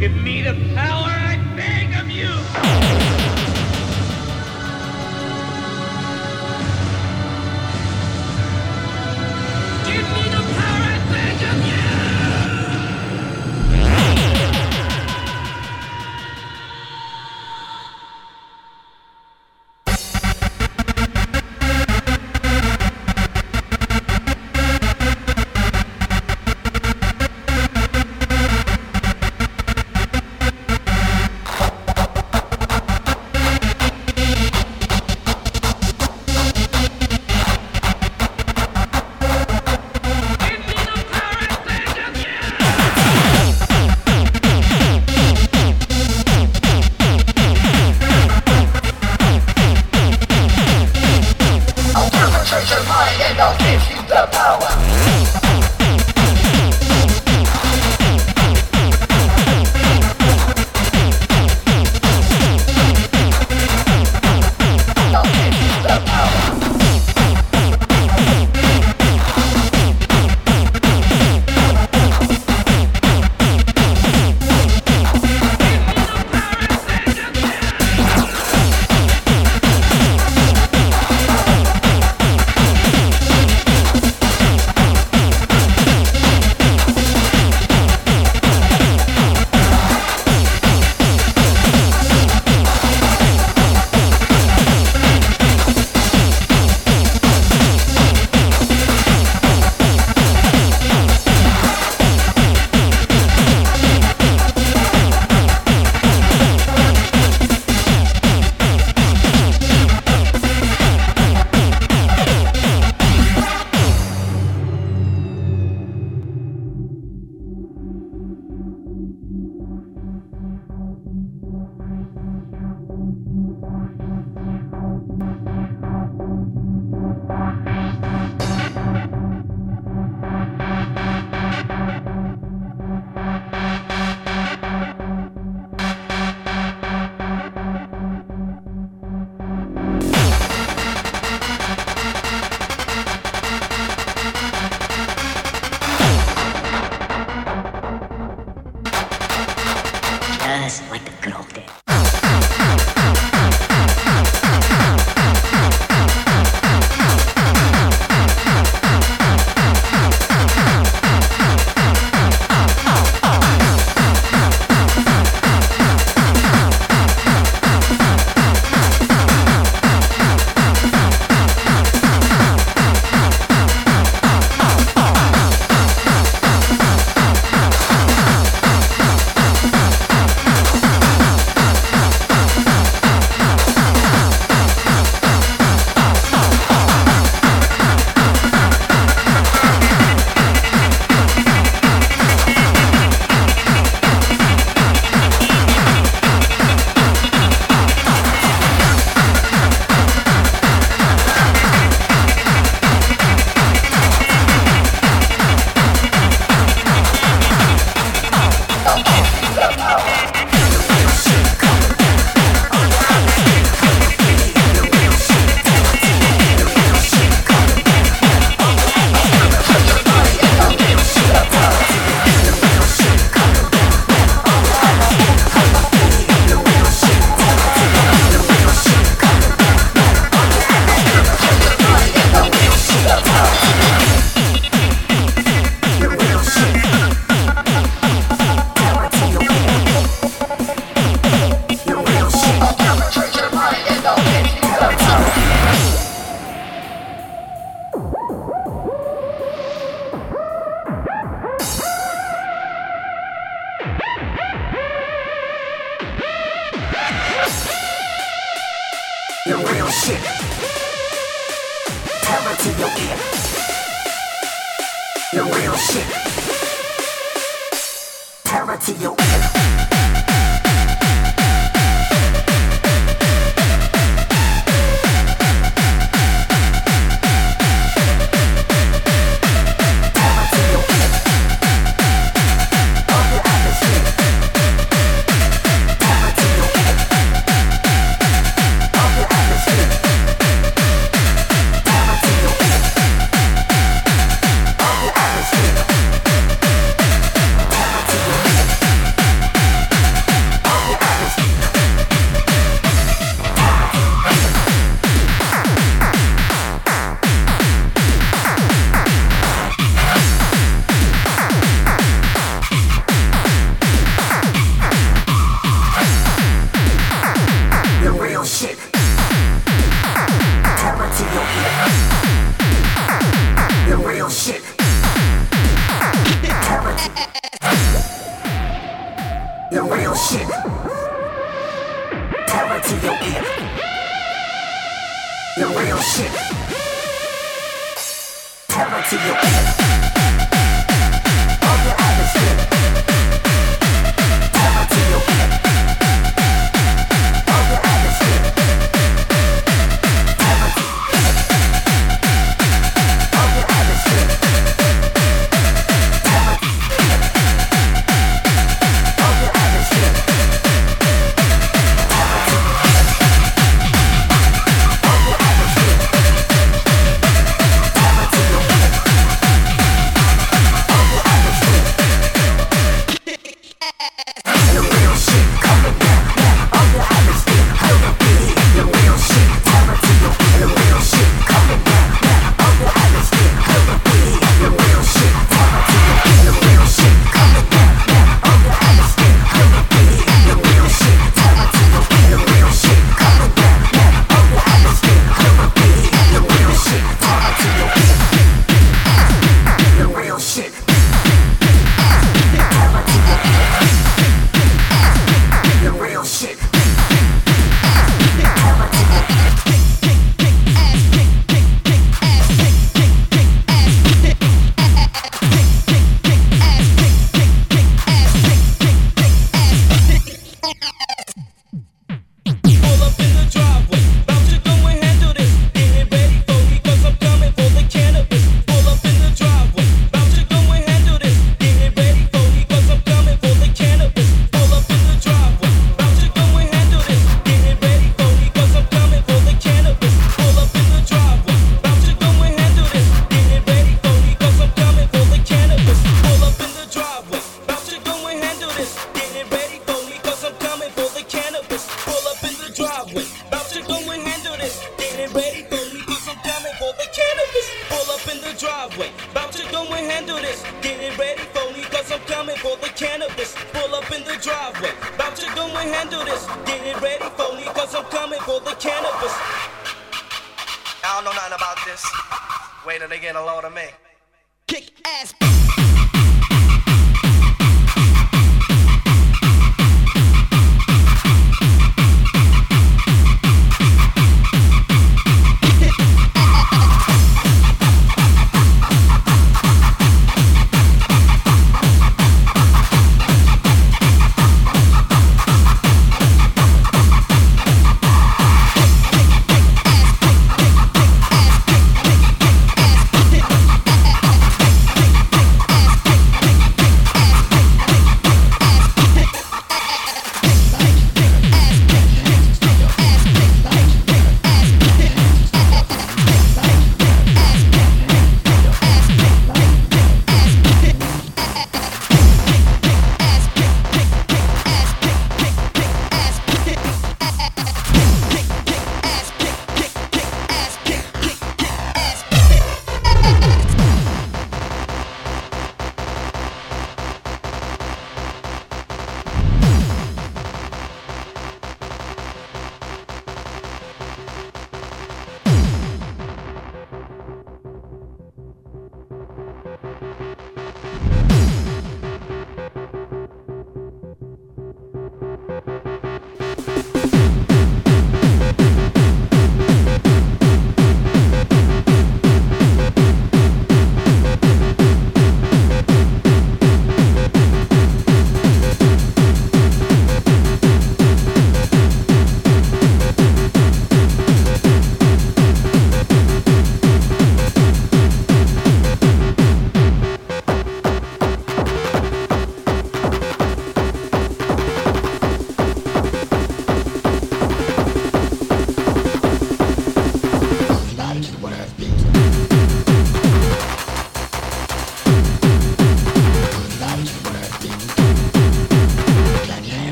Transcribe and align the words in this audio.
Give 0.00 0.16
me 0.16 0.40
the 0.40 0.54
power, 0.74 1.10
I 1.10 1.36
beg 1.54 1.94
of 1.94 2.10
you! 2.10 3.19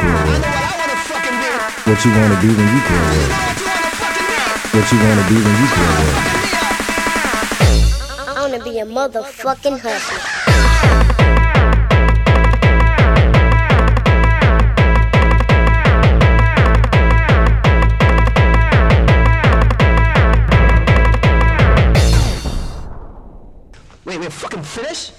Grow 0.00 0.16
up? 0.16 0.26
what 0.28 0.44
I 0.44 0.74
wanna 0.80 0.96
fucking 1.08 1.36
be. 1.40 1.48
What 1.90 1.98
you 2.04 2.10
wanna 2.16 2.38
be 2.40 2.48
when 2.48 2.68
you 2.74 2.80
grow 2.88 3.04
up? 3.10 3.28
what 3.40 3.60
you 3.60 3.66
wanna 3.68 3.90
fucking 4.00 4.26
be. 4.26 4.36
What 4.74 4.86
you 4.92 4.98
wanna 5.04 5.24
be 5.28 5.36
when 5.44 5.56
you 5.60 5.68
grow 5.74 5.90
up? 5.90 6.40
Up. 8.10 8.28
I 8.28 8.40
wanna 8.40 8.62
be 8.64 8.78
a 8.78 8.86
motherfucking 8.86 9.78
hustler. 9.80 10.20
Wait, 24.04 24.18
we're 24.18 24.30
fucking 24.30 24.62
finished? 24.62 25.12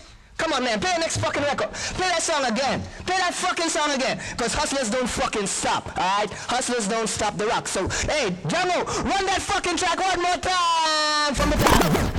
Come 0.52 0.64
on, 0.64 0.70
man, 0.70 0.82
play 0.82 0.92
the 0.96 1.00
next 1.00 1.16
fucking 1.16 1.44
record. 1.44 1.72
Play 1.72 2.10
that 2.10 2.22
song 2.22 2.44
again. 2.44 2.82
Play 3.06 3.16
that 3.16 3.34
fucking 3.34 3.70
song 3.70 3.92
again. 3.92 4.20
Because 4.32 4.54
hustlers 4.54 4.90
don't 4.90 5.08
fucking 5.08 5.48
stop, 5.48 5.98
alright? 5.98 6.30
Hustlers 6.30 6.90
don't 6.90 7.08
stop 7.08 7.38
the 7.38 7.48
rock. 7.48 7.70
So, 7.70 7.88
hey, 7.88 8.32
Django, 8.48 8.86
run 9.06 9.26
that 9.28 9.42
fucking 9.42 9.78
track 9.78 9.98
one 9.98 10.22
more 10.22 10.36
time 10.36 11.36
from 11.36 11.52
the 11.52 11.56
top. 11.56 12.11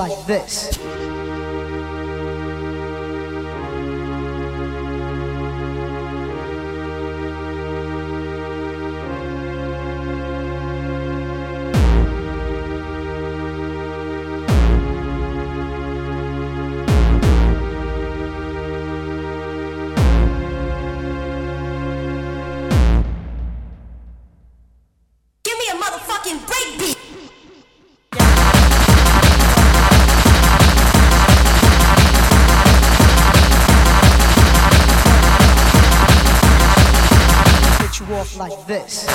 like 0.00 0.24
this. 0.26 0.89
this. 38.70 39.09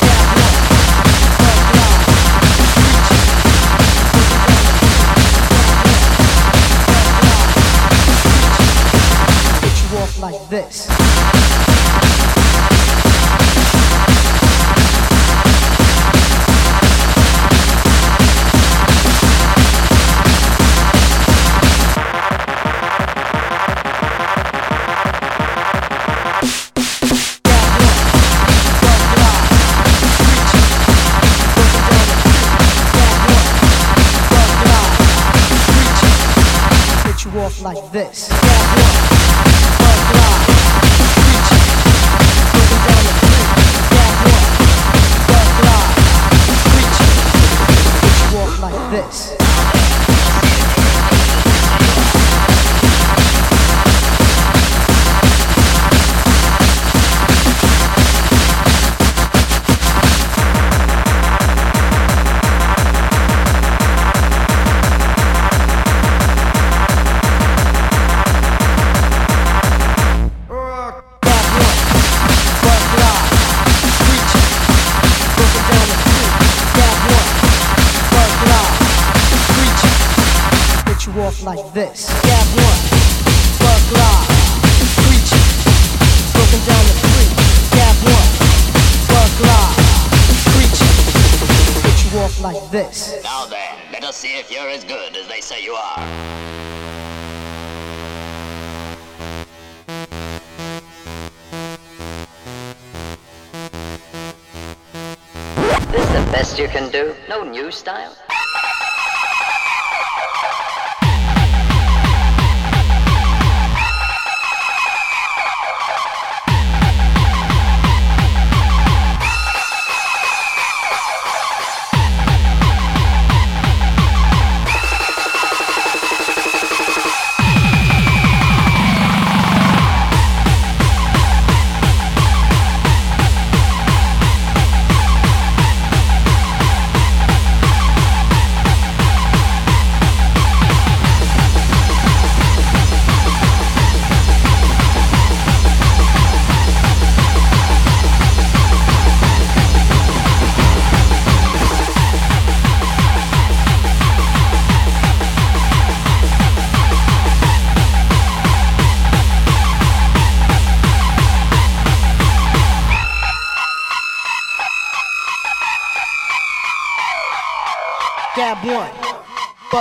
This 105.96 106.08
the 106.08 106.32
best 106.32 106.60
you 106.60 106.68
can 106.68 106.92
do? 106.92 107.16
No 107.30 107.46
new 107.46 107.72
style? 107.72 108.18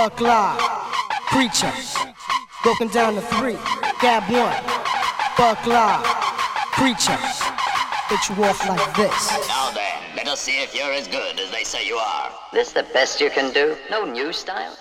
Buck 0.05 0.21
Live, 0.21 0.61
Preacher. 1.31 1.73
Broken 2.61 2.89
down 2.89 3.15
to 3.15 3.21
three. 3.21 3.57
Gab 3.99 4.21
one, 4.31 4.53
Buck 5.35 5.65
Live, 5.65 6.05
Preacher. 6.73 7.17
Hit 8.09 8.29
you 8.29 8.43
off 8.45 8.69
like 8.69 8.95
this. 8.95 9.47
Now 9.47 9.71
then, 9.71 10.15
let 10.15 10.27
us 10.27 10.41
see 10.41 10.61
if 10.61 10.75
you're 10.75 10.93
as 10.93 11.07
good 11.07 11.39
as 11.39 11.49
they 11.49 11.63
say 11.63 11.87
you 11.87 11.95
are. 11.95 12.31
This 12.53 12.71
the 12.71 12.83
best 12.93 13.19
you 13.19 13.31
can 13.31 13.51
do? 13.51 13.75
No 13.89 14.05
new 14.05 14.31
style? 14.31 14.77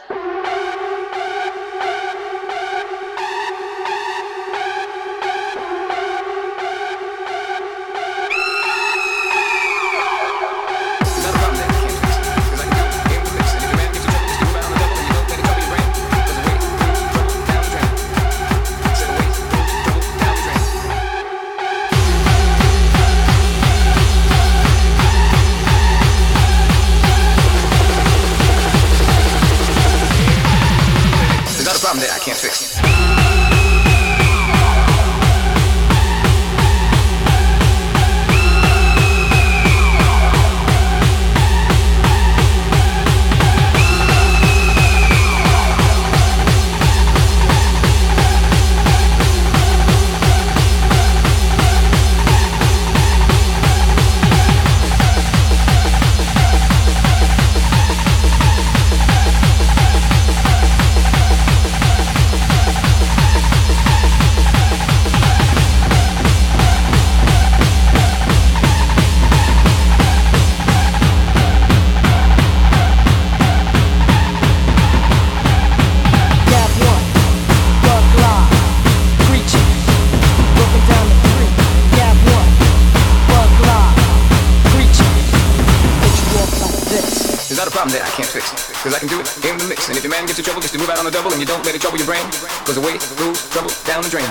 Can't 88.25 88.45
fix. 88.45 88.83
Cause 88.83 88.95
I 88.95 88.99
can 88.99 89.09
do 89.09 89.20
it 89.20 89.29
in 89.45 89.59
the 89.59 89.68
mix. 89.68 89.89
And 89.89 89.97
if 89.97 90.05
your 90.05 90.11
man 90.11 90.27
gets 90.27 90.39
in 90.39 90.45
trouble, 90.45 90.61
just 90.61 90.72
to 90.72 90.81
move 90.81 90.89
out 90.89 90.99
on 90.99 91.05
the 91.05 91.11
double 91.11 91.33
and 91.33 91.41
you 91.41 91.47
don't 91.47 91.64
let 91.64 91.75
it 91.75 91.81
trouble 91.81 91.99
your 91.99 92.07
brain. 92.07 92.25
Cause 92.64 92.77
away 92.77 92.97
goes 93.18 93.51
trouble 93.51 93.70
down 93.85 94.03
the 94.03 94.11
drain. 94.11 94.27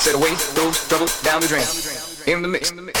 Said 0.00 0.14
away 0.14 0.30
goes 0.54 0.88
trouble 0.88 1.06
down 1.22 1.40
the 1.40 1.48
drain. 1.48 1.66
In 2.26 2.42
the 2.42 2.48
mix. 2.48 2.70
In 2.70 2.76
the 2.76 2.82
mix. 2.82 2.98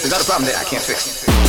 There's 0.00 0.10
not 0.10 0.22
a 0.22 0.24
problem 0.24 0.46
there 0.46 0.56
I 0.58 0.64
can't 0.64 0.82
fix. 0.82 1.41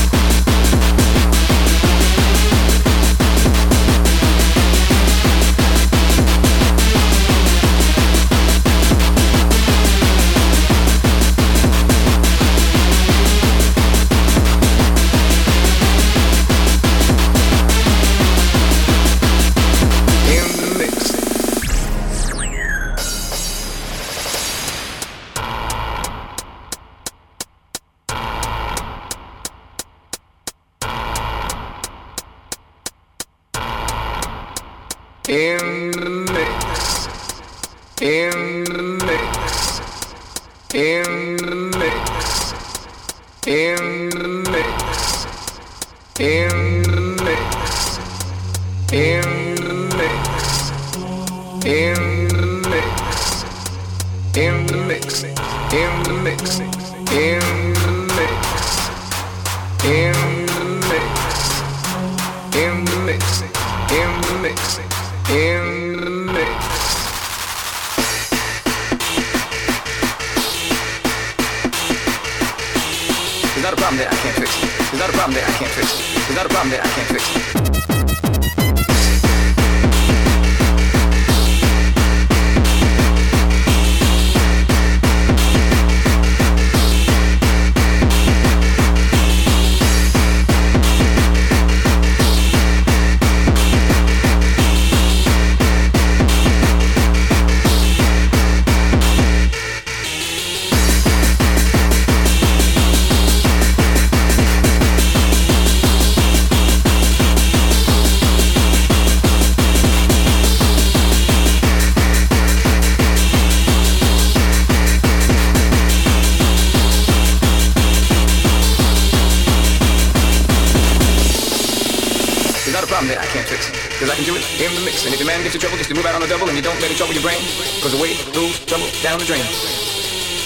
Can 124.16 124.26
do 124.26 124.36
it 124.36 124.46
in 124.62 124.74
the 124.76 124.82
mix. 124.82 125.06
And 125.06 125.14
if 125.14 125.20
your 125.20 125.28
man 125.28 125.42
gets 125.44 125.56
in 125.56 125.62
trouble, 125.62 125.78
just 125.78 125.90
to 125.90 125.96
move 125.96 126.06
out 126.06 126.16
on 126.16 126.22
the 126.22 126.28
double 126.28 126.48
and 126.48 126.56
you 126.56 126.64
don't 126.64 126.80
let 126.82 126.92
it 126.92 126.98
trouble 126.98 127.14
your 127.14 127.24
brain. 127.24 127.42
Cause 127.82 127.94
away 127.98 128.14
goes 128.34 128.60
trouble 128.66 128.88
down 129.02 129.20
the 129.20 129.26
drain. 129.26 129.46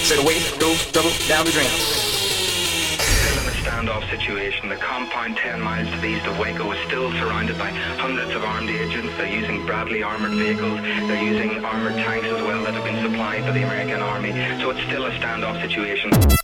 Said 0.08 0.20
away 0.20 0.40
goes 0.60 0.80
trouble 0.92 1.12
down 1.28 1.46
the 1.46 1.52
drain. 1.52 1.70
Standoff 3.68 4.10
situation. 4.10 4.70
The 4.70 4.78
compound 4.78 5.38
10 5.38 5.62
miles 5.62 5.92
to 5.92 5.98
the 6.00 6.08
east 6.08 6.26
of 6.26 6.40
Waco 6.40 6.72
is 6.72 6.80
still 6.88 7.12
surrounded 7.20 7.58
by 7.60 7.70
hundreds 8.00 8.34
of 8.34 8.44
armed 8.44 8.70
agents. 8.70 9.16
They're 9.18 9.28
using 9.28 9.66
Bradley 9.66 10.02
armored 10.02 10.32
vehicles. 10.32 10.82
They're 10.82 11.22
using 11.22 11.64
armored 11.64 11.94
tanks 11.94 12.26
as 12.28 12.42
well 12.42 12.64
that 12.64 12.74
have 12.74 12.84
been 12.84 13.04
supplied 13.04 13.44
by 13.44 13.52
the 13.52 13.64
American 13.64 14.02
Army. 14.02 14.32
So 14.62 14.72
it's 14.72 14.82
still 14.82 15.06
a 15.06 15.12
standoff 15.12 15.62
situation. 15.62 16.37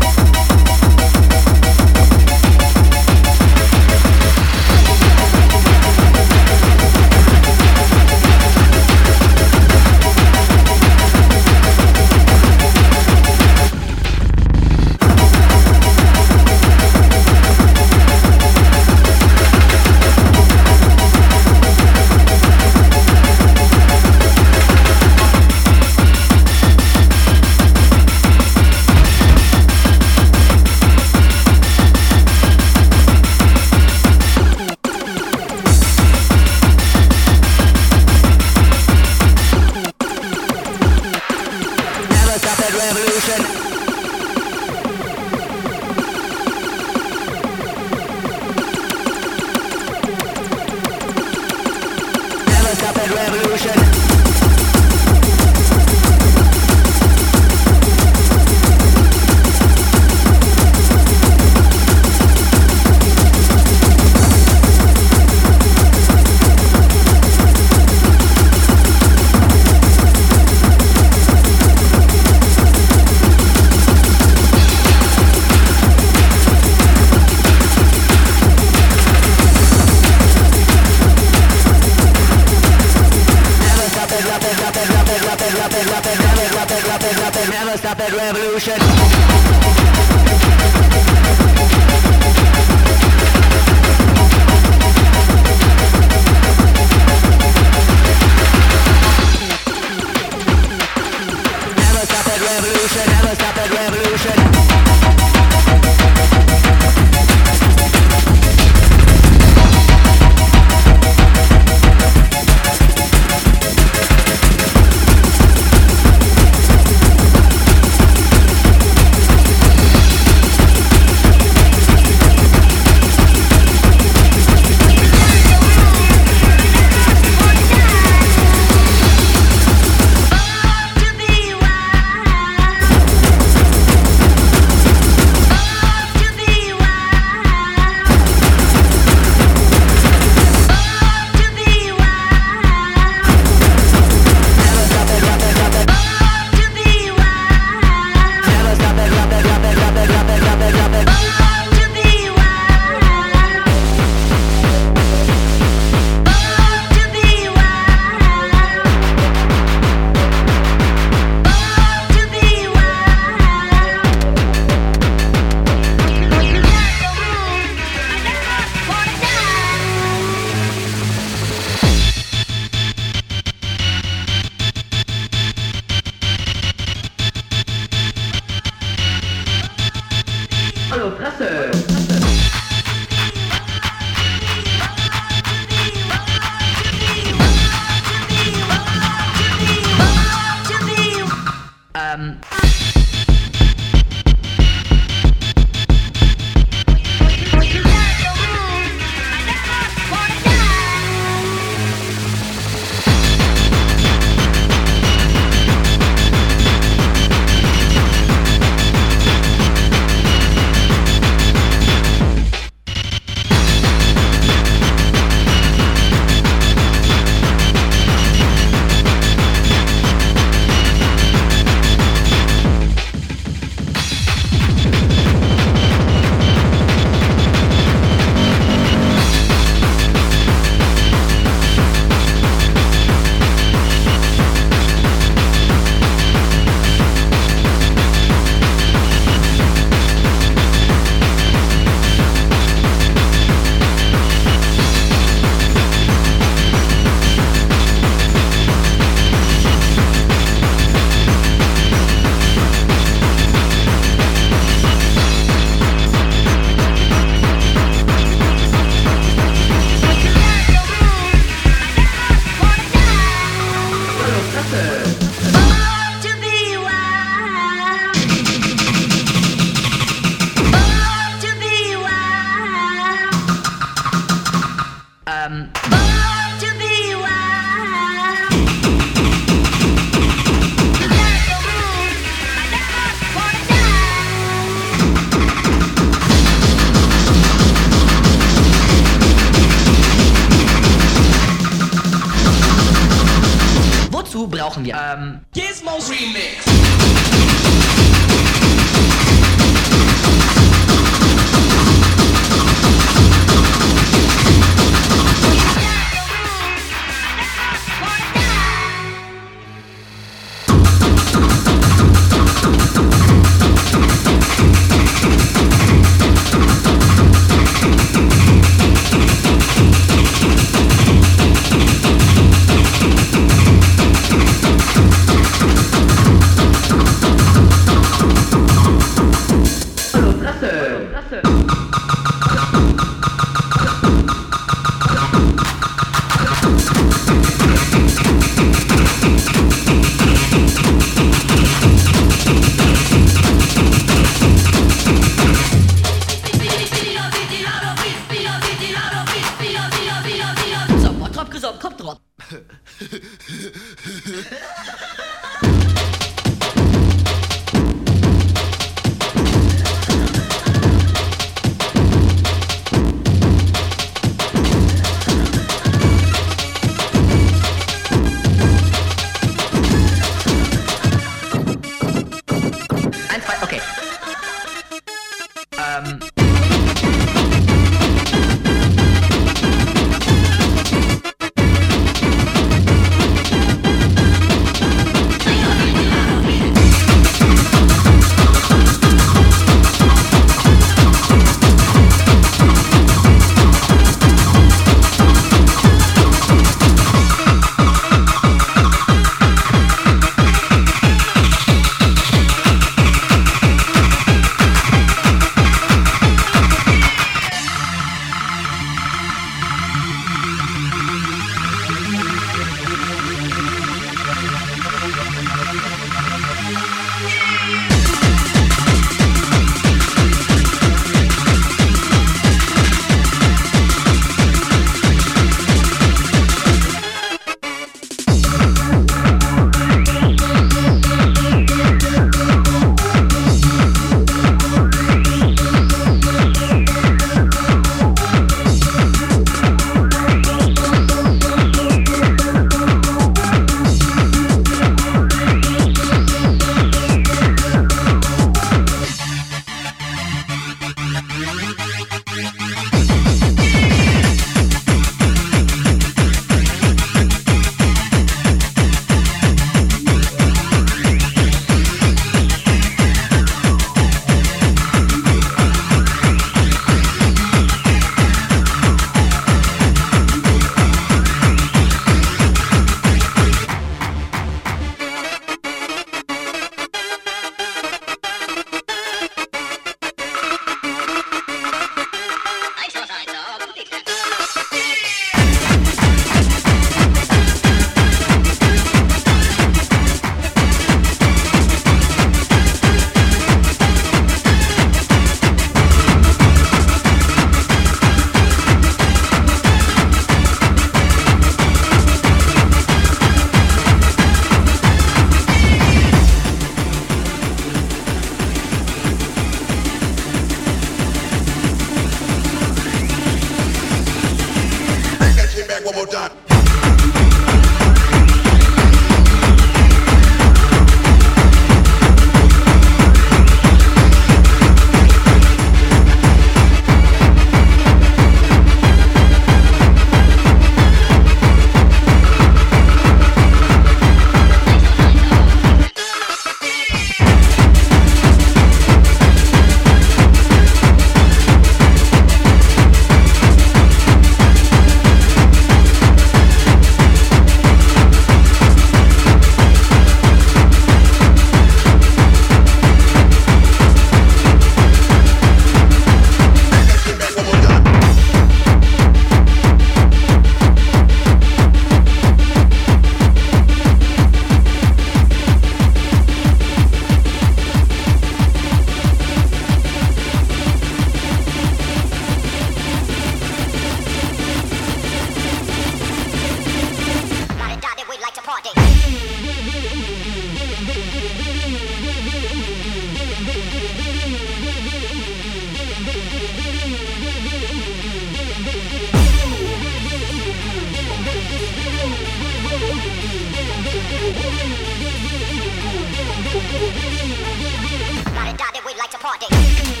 party. 599.21 600.00